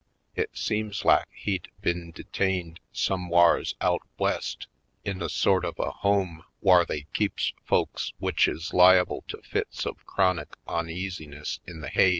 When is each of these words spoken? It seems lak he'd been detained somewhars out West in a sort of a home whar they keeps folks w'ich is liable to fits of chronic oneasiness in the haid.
It 0.35 0.49
seems 0.57 1.05
lak 1.05 1.27
he'd 1.31 1.67
been 1.81 2.09
detained 2.09 2.79
somewhars 2.91 3.75
out 3.81 4.01
West 4.17 4.65
in 5.05 5.21
a 5.21 5.29
sort 5.29 5.63
of 5.63 5.77
a 5.77 5.91
home 5.91 6.43
whar 6.59 6.85
they 6.87 7.03
keeps 7.13 7.53
folks 7.65 8.11
w'ich 8.19 8.47
is 8.51 8.73
liable 8.73 9.23
to 9.27 9.37
fits 9.43 9.85
of 9.85 10.03
chronic 10.07 10.55
oneasiness 10.65 11.59
in 11.67 11.81
the 11.81 11.89
haid. 11.89 12.09